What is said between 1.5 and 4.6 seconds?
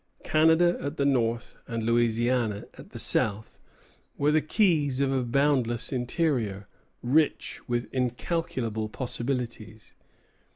and Louisiana at the south, were the